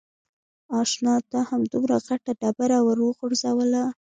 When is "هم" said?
1.49-1.61